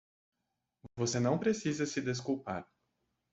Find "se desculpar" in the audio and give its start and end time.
1.85-2.67